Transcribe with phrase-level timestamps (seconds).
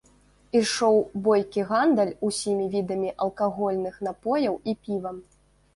[0.59, 0.95] Ішоў
[1.27, 5.15] бойкі гандаль усімі відамі алкагольных напояў і півам.